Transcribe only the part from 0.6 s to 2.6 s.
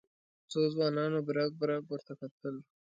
ځوانانو برګ برګ ورته کتل.